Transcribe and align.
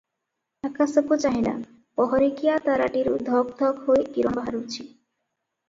ଆକାଶକୁ 0.69 1.17
ଚାହିଁଲା, 1.23 1.53
ପହରିକିଆ 2.01 2.57
ତାରାଟିରୁ 2.69 3.15
ଧକ 3.29 3.47
ଧକ 3.63 3.79
ହୋଇ 3.87 4.05
କିରଣ 4.17 4.35
ବାହାରୁଛି। 4.43 4.83